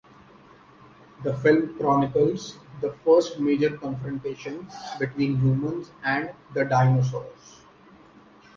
The 1.21 1.37
film 1.37 1.77
chronicles 1.77 2.57
the 2.81 2.93
first 3.05 3.39
major 3.39 3.77
confrontation 3.77 4.67
between 4.99 5.37
humans 5.37 5.91
and 6.03 6.33
the 6.55 6.65
dinosaurs. 6.65 7.59